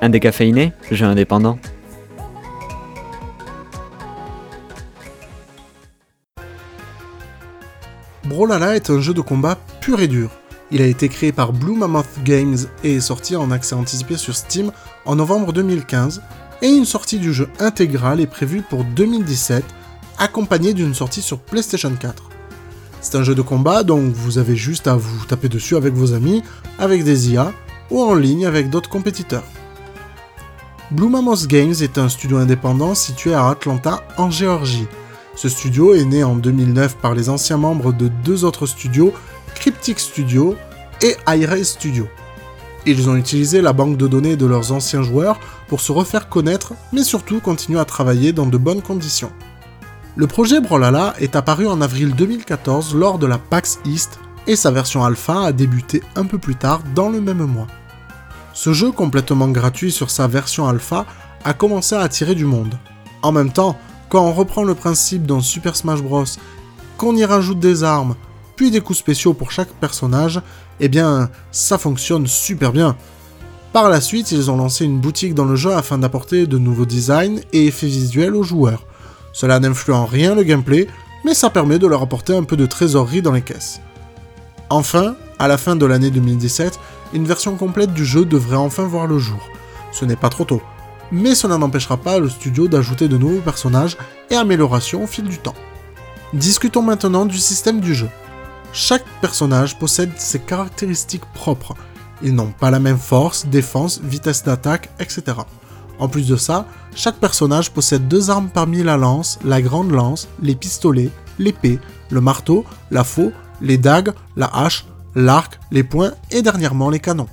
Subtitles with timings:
[0.00, 1.58] Un décaféiné Jeu indépendant.
[8.24, 10.30] Brawlhalla est un jeu de combat pur et dur.
[10.70, 14.34] Il a été créé par Blue Mammoth Games et est sorti en accès anticipé sur
[14.34, 14.72] Steam
[15.04, 16.22] en novembre 2015,
[16.60, 19.64] et une sortie du jeu intégrale est prévue pour 2017,
[20.18, 22.30] accompagnée d'une sortie sur PlayStation 4.
[23.00, 26.12] C'est un jeu de combat, donc vous avez juste à vous taper dessus avec vos
[26.12, 26.42] amis,
[26.78, 27.52] avec des IA,
[27.90, 29.44] ou en ligne avec d'autres compétiteurs.
[30.92, 34.86] Blue Mammoth Games est un studio indépendant situé à Atlanta, en Géorgie.
[35.34, 39.12] Ce studio est né en 2009 par les anciens membres de deux autres studios,
[39.56, 40.54] Cryptic Studio
[41.02, 42.06] et iRay Studio.
[42.86, 46.74] Ils ont utilisé la banque de données de leurs anciens joueurs pour se refaire connaître,
[46.92, 49.32] mais surtout continuer à travailler dans de bonnes conditions.
[50.14, 54.70] Le projet Brawlhalla est apparu en avril 2014 lors de la PAX East et sa
[54.70, 57.66] version alpha a débuté un peu plus tard dans le même mois.
[58.56, 61.04] Ce jeu complètement gratuit sur sa version alpha
[61.44, 62.78] a commencé à attirer du monde.
[63.20, 63.76] En même temps,
[64.08, 66.24] quand on reprend le principe d'un Super Smash Bros,
[66.96, 68.16] qu'on y rajoute des armes,
[68.56, 70.40] puis des coups spéciaux pour chaque personnage,
[70.80, 72.96] eh bien, ça fonctionne super bien.
[73.74, 76.86] Par la suite, ils ont lancé une boutique dans le jeu afin d'apporter de nouveaux
[76.86, 78.86] designs et effets visuels aux joueurs.
[79.34, 80.86] Cela n'influe en rien le gameplay,
[81.26, 83.82] mais ça permet de leur apporter un peu de trésorerie dans les caisses.
[84.68, 86.78] Enfin, à la fin de l'année 2017,
[87.12, 89.48] une version complète du jeu devrait enfin voir le jour.
[89.92, 90.62] Ce n'est pas trop tôt,
[91.12, 93.96] mais cela n'empêchera pas le studio d'ajouter de nouveaux personnages
[94.30, 95.54] et améliorations au fil du temps.
[96.32, 98.08] Discutons maintenant du système du jeu.
[98.72, 101.74] Chaque personnage possède ses caractéristiques propres.
[102.22, 105.38] Ils n'ont pas la même force, défense, vitesse d'attaque, etc.
[105.98, 110.28] En plus de ça, chaque personnage possède deux armes parmi la lance, la grande lance,
[110.42, 111.78] les pistolets, l'épée,
[112.10, 117.28] le marteau, la faux, les dagues, la hache, l'arc, les poings et dernièrement les canons.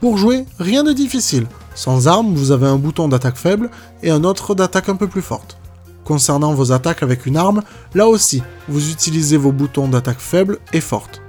[0.00, 1.46] Pour jouer, rien de difficile.
[1.74, 3.70] Sans armes, vous avez un bouton d'attaque faible
[4.02, 5.58] et un autre d'attaque un peu plus forte.
[6.04, 7.62] Concernant vos attaques avec une arme,
[7.94, 11.22] là aussi, vous utilisez vos boutons d'attaque faible et forte.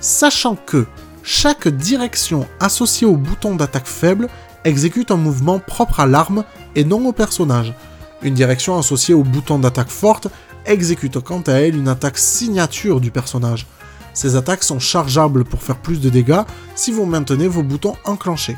[0.00, 0.86] Sachant que
[1.22, 4.28] chaque direction associée au bouton d'attaque faible
[4.64, 7.74] exécute un mouvement propre à l'arme et non au personnage.
[8.22, 10.28] Une direction associée au bouton d'attaque forte
[10.66, 13.66] exécute quant à elle une attaque signature du personnage.
[14.12, 16.42] Ces attaques sont chargeables pour faire plus de dégâts
[16.74, 18.56] si vous maintenez vos boutons enclenchés.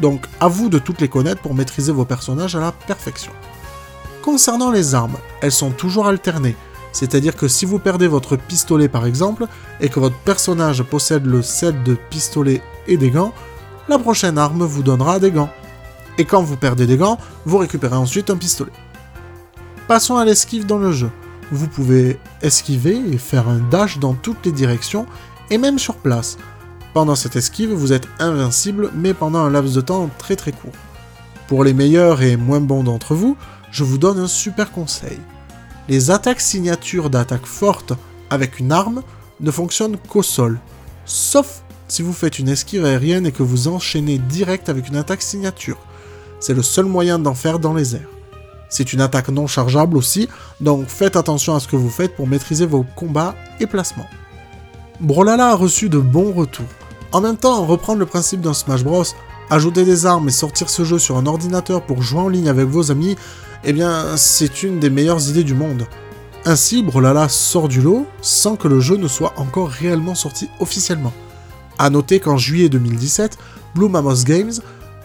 [0.00, 3.32] Donc à vous de toutes les connaître pour maîtriser vos personnages à la perfection.
[4.22, 6.56] Concernant les armes, elles sont toujours alternées,
[6.92, 9.46] c'est-à-dire que si vous perdez votre pistolet par exemple,
[9.80, 13.32] et que votre personnage possède le set de pistolet et des gants,
[13.88, 15.50] la prochaine arme vous donnera des gants.
[16.18, 18.72] Et quand vous perdez des gants, vous récupérez ensuite un pistolet.
[19.86, 21.10] Passons à l'esquive dans le jeu.
[21.50, 25.06] Vous pouvez esquiver et faire un dash dans toutes les directions,
[25.50, 26.36] et même sur place.
[26.94, 30.72] Pendant cette esquive, vous êtes invincible, mais pendant un laps de temps très très court.
[31.46, 33.36] Pour les meilleurs et moins bons d'entre vous,
[33.70, 35.18] je vous donne un super conseil.
[35.88, 37.94] Les attaques signatures d'attaque forte
[38.30, 39.02] avec une arme
[39.40, 40.58] ne fonctionnent qu'au sol,
[41.06, 45.22] sauf si vous faites une esquive aérienne et que vous enchaînez direct avec une attaque
[45.22, 45.78] signature.
[46.40, 48.17] C'est le seul moyen d'en faire dans les airs.
[48.68, 50.28] C'est une attaque non chargeable aussi,
[50.60, 54.08] donc faites attention à ce que vous faites pour maîtriser vos combats et placements.
[55.00, 56.66] Brolala a reçu de bons retours.
[57.12, 59.04] En même temps, reprendre le principe d'un Smash Bros,
[59.50, 62.66] ajouter des armes et sortir ce jeu sur un ordinateur pour jouer en ligne avec
[62.66, 63.16] vos amis,
[63.64, 65.86] eh bien, c'est une des meilleures idées du monde.
[66.44, 71.12] Ainsi, Brolala sort du lot sans que le jeu ne soit encore réellement sorti officiellement.
[71.78, 73.38] A noter qu'en juillet 2017,
[73.74, 74.52] Blue Mammoth Games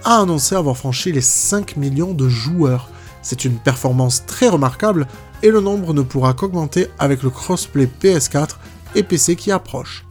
[0.03, 2.89] a annoncé avoir franchi les 5 millions de joueurs.
[3.23, 5.07] C'est une performance très remarquable
[5.41, 8.57] et le nombre ne pourra qu'augmenter avec le crossplay PS4
[8.95, 10.05] et PC qui approche.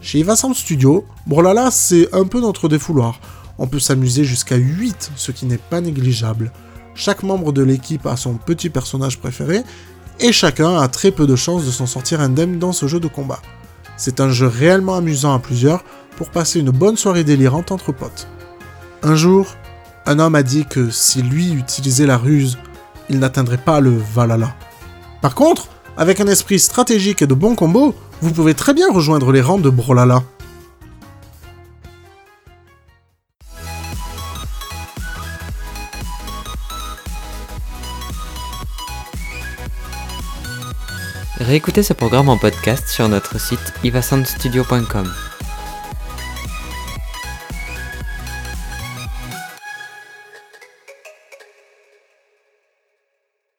[0.00, 3.20] Chez Ivasound Studio, Brolala c'est un peu notre défouloir.
[3.58, 6.52] On peut s'amuser jusqu'à 8, ce qui n'est pas négligeable.
[6.94, 9.62] Chaque membre de l'équipe a son petit personnage préféré,
[10.20, 13.08] et chacun a très peu de chances de s'en sortir indemne dans ce jeu de
[13.08, 13.40] combat.
[13.96, 15.84] C'est un jeu réellement amusant à plusieurs
[16.16, 18.28] pour passer une bonne soirée délirante entre potes.
[19.02, 19.54] Un jour,
[20.06, 22.58] un homme a dit que si lui utilisait la ruse,
[23.08, 24.54] il n'atteindrait pas le Valhalla.
[25.20, 29.32] Par contre, avec un esprit stratégique et de bons combos, vous pouvez très bien rejoindre
[29.32, 30.22] les rangs de Brolala.
[41.40, 45.12] Réécoutez ce programme en podcast sur notre site ivasoundstudio.com.